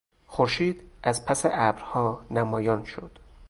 خورشید 0.27 0.81
از 1.03 1.25
پس 1.25 1.45
ابرها 1.45 2.25
نمایان 2.31 2.83
شد. 2.83 3.19